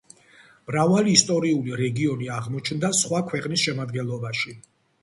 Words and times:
მრავალი 0.69 1.13
ისტორიული 1.17 1.77
რეგიონი 1.83 2.33
აღმოჩნდა 2.39 2.93
სხვა 3.05 3.25
ქვეყნების 3.31 3.69
შემადგენლობაში. 3.71 4.61